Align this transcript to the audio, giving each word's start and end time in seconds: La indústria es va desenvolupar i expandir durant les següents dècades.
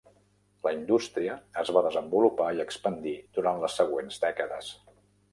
La 0.67 0.71
indústria 0.75 1.33
es 1.63 1.69
va 1.75 1.83
desenvolupar 1.87 2.47
i 2.59 2.61
expandir 2.63 3.13
durant 3.35 3.61
les 3.65 3.77
següents 3.81 4.17
dècades. 4.25 4.71